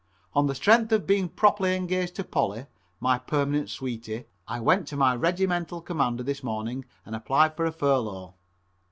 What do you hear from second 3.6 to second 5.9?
sweetie, I went to my Regimental